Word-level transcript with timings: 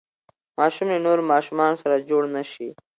ماشوم 0.57 0.87
له 0.93 0.99
نورو 1.05 1.23
ماشومانو 1.33 1.81
سره 1.83 2.05
جوړ 2.09 2.23
نه 2.35 2.43
شي. 2.51 2.69